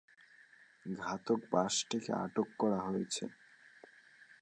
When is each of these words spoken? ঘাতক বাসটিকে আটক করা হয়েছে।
ঘাতক 0.85 1.39
বাসটিকে 1.51 2.11
আটক 2.23 2.47
করা 2.59 2.79
হয়েছে। 2.87 3.23